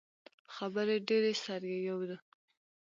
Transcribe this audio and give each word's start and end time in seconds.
خبرې 0.55 0.97
ډیرې 1.07 1.33
سر 1.43 1.61
ئې 1.71 1.77
یؤ 1.87 1.99